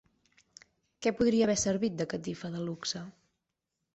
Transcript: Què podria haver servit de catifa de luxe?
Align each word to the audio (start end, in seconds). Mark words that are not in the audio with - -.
Què 1.05 1.11
podria 1.19 1.43
haver 1.49 1.57
servit 1.65 1.99
de 2.01 2.09
catifa 2.13 2.51
de 2.57 2.63
luxe? 2.71 3.03